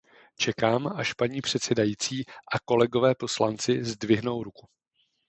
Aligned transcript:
Čekám, 0.37 0.87
až 0.87 1.13
paní 1.13 1.41
předsedající 1.41 2.25
a 2.25 2.59
kolegové 2.65 3.15
poslanci 3.15 3.83
zdvihnou 3.83 4.43
ruku. 4.43 4.67